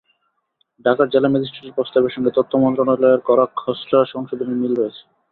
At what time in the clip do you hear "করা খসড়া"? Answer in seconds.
3.27-4.01